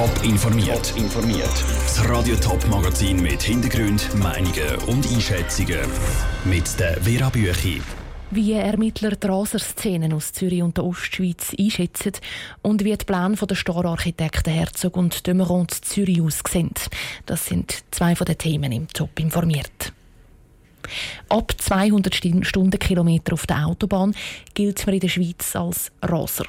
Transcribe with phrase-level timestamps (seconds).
[0.00, 0.94] Top informiert.
[0.96, 1.64] informiert.
[1.82, 5.80] Das Radio Top Magazin mit Hintergrund, Meinungen und Einschätzungen
[6.46, 7.82] mit der Vera Büchi.
[8.30, 12.12] Wie Ermittler die Raserszenen aus Zürich und der Ostschweiz einschätzen
[12.62, 16.72] und wie die Pläne der Stararchitekten Herzog und Dömeron Zürich aussehen.
[17.26, 19.92] Das sind zwei von den Themen im Top informiert.
[21.28, 22.14] Ab 200
[22.46, 24.14] Stundenkilometer auf der Autobahn
[24.54, 26.46] gilt man in der Schweiz als Raser.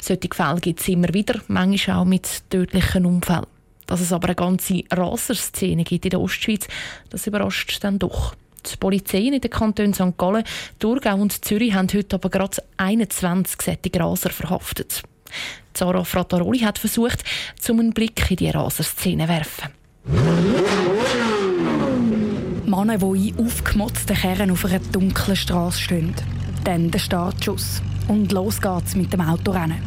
[0.00, 3.46] Solche Fälle gibt es immer wieder, manchmal auch mit tödlichen Unfällen.
[3.86, 6.68] Dass es aber eine ganze Raserszene gibt in der Ostschweiz,
[7.10, 8.34] das überrascht dann doch.
[8.70, 10.16] Die Polizei in den Kantonen St.
[10.18, 10.44] Gallen,
[10.78, 15.02] Thurgau und Zürich haben heute aber gerade 21 solche Raser verhaftet.
[15.72, 17.24] Zara Frattaroli hat versucht,
[17.68, 19.70] einen Blick in die Raserszene zu werfen.
[22.66, 26.14] Männer, die in aufgemotzten Kerren auf einer dunklen Straße stehen.
[26.64, 27.82] Dann der Startschuss.
[28.10, 29.78] Und los geht's mit dem Autorennen.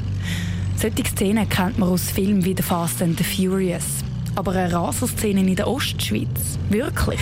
[0.78, 4.02] Solche Szenen kennt man aus Filmen wie The Fast and the Furious.
[4.34, 6.58] Aber eine Raserszene in der Ostschweiz?
[6.70, 7.20] Wirklich?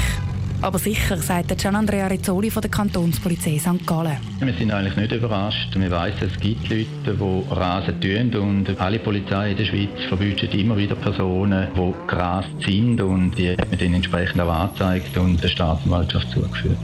[0.61, 3.87] Aber sicher, sagt Gian Andrea Rizzoli von der Kantonspolizei St.
[3.87, 4.17] Gallen.
[4.41, 5.73] Wir sind eigentlich nicht überrascht.
[5.73, 10.53] Wir wissen, es gibt Leute, die Rasen tun und alle Polizei in der Schweiz verbietet
[10.53, 15.41] immer wieder Personen, die gerast sind und die hat man dann entsprechend auch angezeigt und
[15.41, 16.77] der Staatsanwaltschaft zugeführt.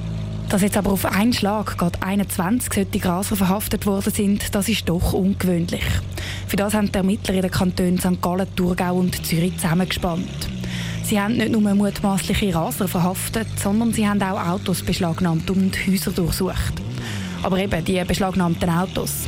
[0.50, 4.88] Dass jetzt aber auf einen Schlag gerade 21 solche Graser verhaftet worden sind, das ist
[4.88, 5.84] doch ungewöhnlich.
[6.48, 8.22] Für das haben die Ermittler in den Kantonen St.
[8.22, 10.48] Gallen, Thurgau und Zürich zusammengespannt.
[11.04, 16.12] Sie haben nicht nur mutmaßliche Raser verhaftet, sondern sie haben auch Autos beschlagnahmt und Häuser
[16.12, 16.74] durchsucht.
[17.44, 19.28] Aber eben, die beschlagnahmten Autos,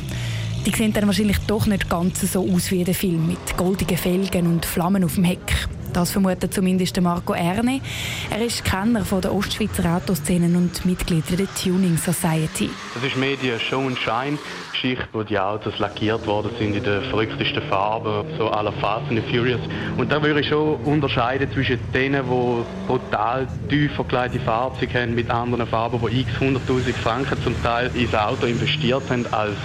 [0.66, 4.48] die sehen dann wahrscheinlich doch nicht ganz so aus wie den Film mit goldigen Felgen
[4.48, 5.67] und Flammen auf dem Heck.
[5.94, 7.82] Das vermutet zumindest Marco Erne.
[8.30, 12.70] Er ist Kenner von der Ostschweizer Autoszenen und Mitglied der Tuning Society.
[12.94, 14.38] Das ist mehr Show and Shine
[14.72, 19.22] Geschichte, wo die Autos lackiert worden sind in den verrücktesten Farben, so la Fast and
[19.30, 19.62] Furious.
[19.98, 25.30] Und da würde ich schon unterscheiden zwischen denen, die brutal tief verkleidete Fahrzeuge haben mit
[25.30, 29.58] anderen Farben, die x 100.000 Franken zum Teil ins Auto investiert haben als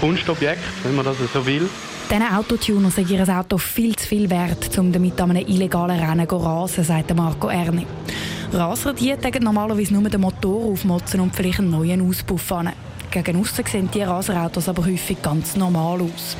[0.00, 1.68] Kunstobjekt, wenn man das so will.
[2.10, 6.26] Diesen Autotuner sei ihr Auto viel zu viel wert, um damit an einem illegalen Rennen
[6.26, 7.86] zu rasen, sagt Marco Erni.
[8.50, 12.72] Raser die normalerweise nur den Motor aufmotzen und vielleicht einen neuen Auspuff an.
[13.10, 16.36] Gegen aussen sehen die Raserautos aber häufig ganz normal aus.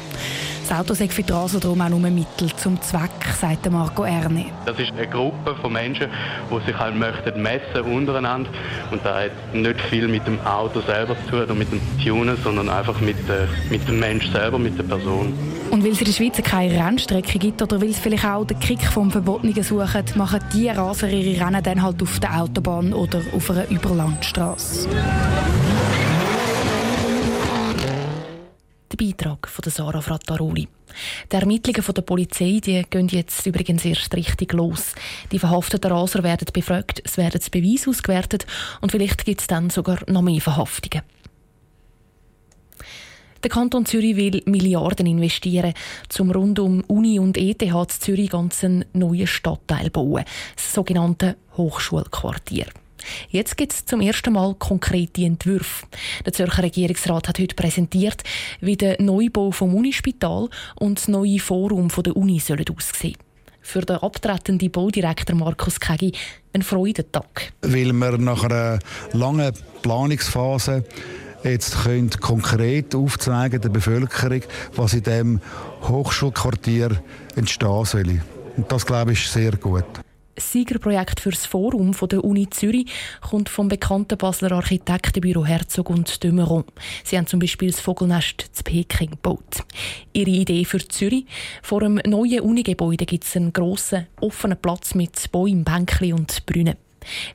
[0.69, 4.05] Das Auto sei für die Raser darum auch nur ein Mittel zum Zweck, sagt Marco
[4.05, 4.47] Erne.
[4.67, 6.09] Das ist eine Gruppe von Menschen,
[6.51, 8.51] die sich halt möchten messen untereinander
[8.91, 12.37] und das hat nicht viel mit dem Auto selber zu tun oder mit dem Tunen,
[12.45, 15.33] sondern einfach mit, äh, mit dem Mensch selber, mit der Person.
[15.71, 18.61] Und weil es in der Schweiz keine Rennstrecke gibt oder weil es vielleicht auch den
[18.61, 23.23] Kick vom Verbotenen suchen, machen die Raser ihre Rennen dann halt auf der Autobahn oder
[23.35, 24.87] auf einer Überlandstraße.
[28.91, 30.67] Der Beitrag von Sarah Frattaroli.
[31.31, 34.95] Die Ermittlungen der Polizei die gehen jetzt übrigens erst richtig los.
[35.31, 38.47] Die verhafteten Raser werden befragt, es werden Beweise ausgewertet
[38.81, 41.03] und vielleicht gibt es dann sogar noch mehr Verhaftungen.
[43.43, 45.75] Der Kanton Zürich will Milliarden investieren,
[46.19, 47.63] um rund um Uni und ETH
[47.93, 50.25] Zürich ganz einen neuen Stadtteil bauen,
[50.57, 52.67] das sogenannte Hochschulquartier.
[53.31, 55.87] Jetzt gibt es zum ersten Mal konkrete Entwürfe.
[56.25, 58.23] Der Zürcher Regierungsrat hat heute präsentiert,
[58.61, 63.17] wie der Neubau vom Unispital und das neue Forum der Uni sollen aussehen
[63.61, 66.13] für den abtretenden Baudirektor Markus Kegi
[66.55, 67.53] ein Freudentag.
[67.61, 68.79] Weil wir nach einer
[69.13, 70.85] langen Planungsphase
[71.45, 74.43] jetzt können konkret aufzeigen der Bevölkerung,
[74.75, 75.41] was in diesem
[75.83, 77.03] Hochschulquartier
[77.37, 78.23] entstehen soll.
[78.57, 79.85] Und das, glaube ich, sehr gut.
[80.39, 82.91] Siegerprojekt für das Forum von der Uni Zürich
[83.21, 86.65] kommt vom bekannten Basler Architektenbüro Herzog und Dömeron.
[87.05, 89.63] Sie haben zum Beispiel das Vogelnest zu Peking gebaut.
[90.13, 91.27] Ihre Idee für Zürich?
[91.63, 96.77] Vor einem neuen Unigebäude gibt es einen grossen, offenen Platz mit Bäumen, Bänkchen und Brunnen.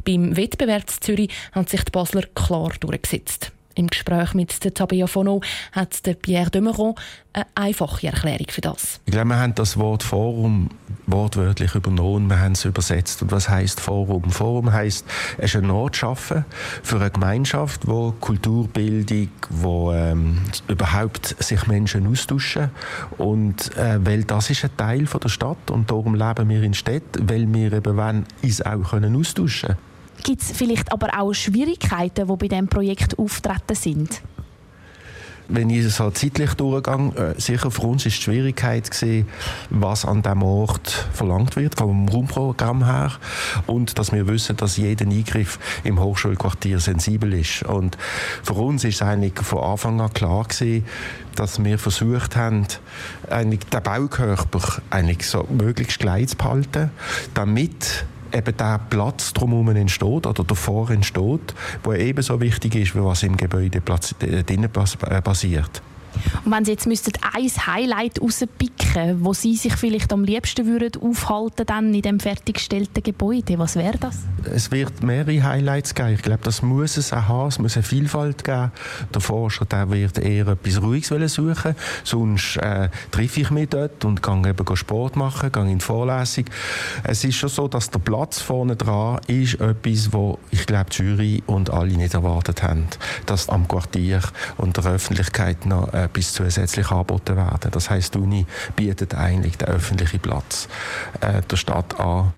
[0.03, 3.52] Beim Wettbewerb Zürich haben sich die Basler klar durchgesetzt.
[3.75, 5.41] Im Gespräch mit der Tabea Fono
[5.71, 6.95] hat der Pierre Demeron
[7.33, 8.99] eine einfache Erklärung für das.
[9.05, 10.69] Ich glaube, wir haben das Wort Forum
[11.07, 13.23] wortwörtlich übernommen, wir haben es übersetzt.
[13.23, 14.29] Und was heißt Forum?
[14.29, 15.05] Forum heißt,
[15.39, 16.45] es ist ein Ort schaffen
[16.83, 22.69] für eine Gemeinschaft, wo Kulturbildung, wo ähm, überhaupt sich Menschen austauschen
[23.17, 26.75] und äh, weil das ist ein Teil von der Stadt und darum leben wir in
[26.75, 29.92] Städten, weil wir eben wollen, uns auch können austauschen können.
[30.23, 34.21] Gibt es vielleicht aber auch Schwierigkeiten, die bei diesem Projekt auftreten sind?
[35.47, 39.27] wenn ich so zeitlich durchgehe, äh, sicher für uns ist die Schwierigkeit gewesen,
[39.69, 43.11] was an diesem Ort verlangt wird, vom Raumprogramm her.
[43.67, 47.63] Und dass wir wissen, dass jeder Eingriff im Hochschulquartier sensibel ist.
[47.63, 47.97] Und
[48.43, 50.85] für uns ist es eigentlich von Anfang an klar gewesen,
[51.35, 52.65] dass wir versucht haben,
[53.29, 56.91] eigentlich den Baukörper eigentlich so möglichst gleich zu behalten,
[57.33, 61.53] damit eben der Platz drumherum entsteht oder davor entsteht,
[61.85, 65.81] der ebenso wichtig ist, wie was im Gebäude äh, drinnen äh, passiert.
[66.45, 71.01] Und wenn Sie jetzt müssten ein Highlight rauspicken, wo Sie sich vielleicht am liebsten würden
[71.01, 74.19] aufhalten dann in dem fertiggestellten Gebäude, was wäre das?
[74.51, 76.13] Es wird mehrere Highlights geben.
[76.13, 77.47] Ich glaube, das muss es auch haben.
[77.47, 78.71] Es muss eine Vielfalt geben.
[79.13, 81.75] Der Forscher der wird eher etwas Ruhiges suchen.
[82.03, 86.45] Sonst äh, treffe ich mich dort und gehe eben Sport machen, gehe in die Vorlesung.
[87.03, 91.03] Es ist schon so, dass der Platz vorne dran ist etwas, wo ich glaube, die
[91.03, 92.87] Jury und alle nicht erwartet haben,
[93.25, 94.21] dass am Quartier
[94.57, 97.71] und der Öffentlichkeit noch äh, etwas zusätzlich angeboten werden.
[97.71, 98.45] Das heißt, die Uni
[98.75, 100.67] bietet eigentlich den öffentlichen Platz
[101.21, 102.33] äh, der Stadt an.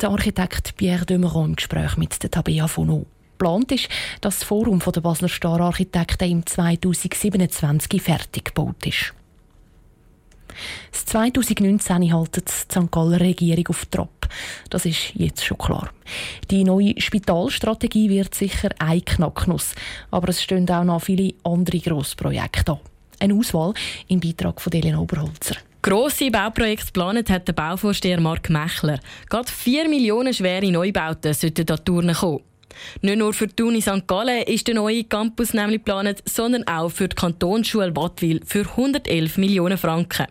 [0.00, 3.06] Der Architekt Pierre Demeron im Gespräch mit der Tabea Fono.
[3.38, 3.88] Geplant ist,
[4.22, 9.12] dass das Forum der Basler Star-Architekten im 2027 fertig gebaut ist.
[10.90, 12.90] Das 2019 haltet die St.
[12.90, 14.28] Galler Regierung auf Trab.
[14.70, 15.90] Das ist jetzt schon klar.
[16.50, 19.74] Die neue Spitalstrategie wird sicher ein Knacknuss,
[20.10, 22.80] aber es stehen auch noch viele andere Grossprojekte an.
[23.18, 23.74] Eine Auswahl
[24.08, 25.56] im Beitrag von Elena Oberholzer.
[25.82, 28.98] Grosse Bauprojekte geplant hat der Bauvorsteher Mark Mechler.
[29.28, 32.40] Gerade 4 Millionen schwere Neubauten sollten da Touren kommen.
[33.02, 34.06] Nicht nur für die Uni St.
[34.06, 39.38] Gallen ist der neue Campus nämlich geplant, sondern auch für die Kantonsschule Wattwil für 111
[39.38, 40.26] Millionen Franken.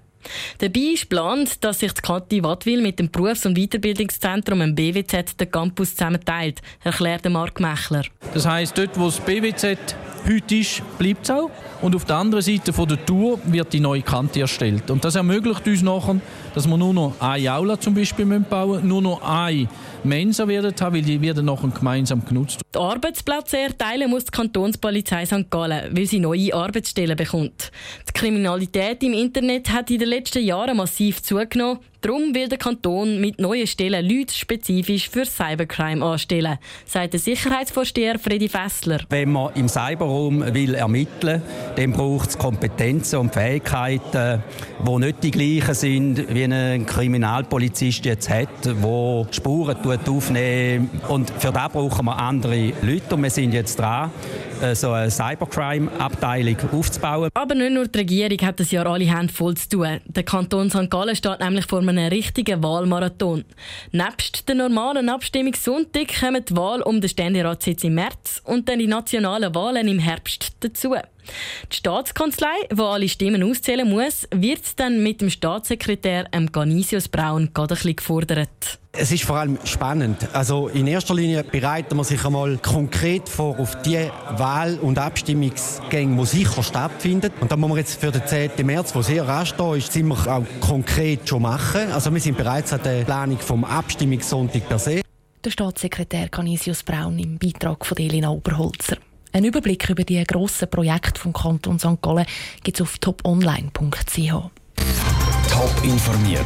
[0.60, 5.40] Dabei ist geplant, dass sich die Kathi Wattwil mit dem Berufs- und Weiterbildungszentrum im BWZ
[5.40, 8.04] den Campus zusammenteilt, erklärt Mark Mechler.
[8.34, 9.96] Das heisst, dort, wo das BWZ
[10.28, 11.52] heute ist, bleibt es auch.
[11.82, 14.90] Und auf der anderen Seite von der Tour wird die neue Kante erstellt.
[14.90, 16.20] Und das ermöglicht uns nachher,
[16.54, 19.68] dass wir nur noch eine Aula zum Beispiel bauen müssen, nur noch eine
[20.04, 22.65] Mensa werden haben, weil die werden nachher gemeinsam genutzt.
[22.76, 25.50] Die Arbeitsplätze erteilen muss die Kantonspolizei St.
[25.50, 27.72] Gallen, weil sie neue Arbeitsstellen bekommt.
[28.10, 31.80] Die Kriminalität im Internet hat in den letzten Jahren massiv zugenommen.
[32.06, 38.20] Darum will der Kanton mit neuen Stellen Leute spezifisch für Cybercrime anstellen, sagt der Sicherheitsvorsteher
[38.20, 39.00] Freddy Fessler.
[39.10, 44.44] Wenn man im Cyberraum will ermitteln will, dann braucht es Kompetenzen und Fähigkeiten,
[44.86, 48.76] die nicht die gleichen sind, wie ein Kriminalpolizist jetzt hat, der
[49.32, 49.76] Spuren
[50.08, 53.16] aufnehmen Und für das brauchen wir andere Leute.
[53.16, 54.12] Und wir sind jetzt dran,
[54.62, 57.30] äh, so eine Cybercrime-Abteilung aufzubauen.
[57.34, 60.00] Aber nicht nur die Regierung hat das Jahr alle Hände voll zu tun.
[60.06, 60.88] Der Kanton St.
[60.92, 63.46] Gallen steht nämlich vor einem richtigen Wahlmarathon.
[63.92, 68.88] Nebst der normalen Abstimmungssonntag kommen die Wahl um den Ständeratssitz im März und dann die
[68.88, 70.96] nationalen Wahlen im Herbst dazu.
[71.72, 77.74] Die Staatskanzlei, die alle Stimmen auszählen muss, wird dann mit dem Staatssekretär Ganisius Braun gerade
[77.74, 78.80] ein bisschen gefordert.
[78.98, 80.26] Es ist vor allem spannend.
[80.32, 86.16] Also in erster Linie bereiten wir sich einmal konkret vor auf die Wahl- und Abstimmungsgänge,
[86.16, 87.32] die sicher stattfinden.
[87.42, 88.66] Und da muss wir jetzt für den 10.
[88.66, 91.92] März, wo sehr rasch da ist, sind wir auch konkret schon machen.
[91.92, 95.02] Also wir sind bereits an der Planung vom Abstimmungssonntag per se.
[95.44, 98.98] Der Staatssekretär Canisius Braun im Beitrag von Elina Oberholzer.
[99.36, 102.02] Ein Überblick über die grossen Projekte vom Kanton St.
[102.02, 102.26] Gallen
[102.64, 104.18] gibt es auf toponline.ch.
[104.18, 106.46] Top informiert,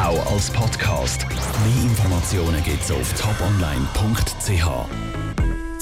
[0.00, 1.26] auch als Podcast.
[1.26, 5.21] Mehr Informationen gibt es auf toponline.ch.